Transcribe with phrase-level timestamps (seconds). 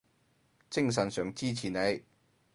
[0.67, 2.03] 精神上支持你